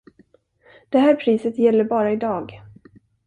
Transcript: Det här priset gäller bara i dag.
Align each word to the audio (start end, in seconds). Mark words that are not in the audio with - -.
Det 0.89 0.99
här 0.99 1.15
priset 1.15 1.57
gäller 1.59 1.83
bara 1.83 2.11
i 2.11 2.15
dag. 2.15 2.61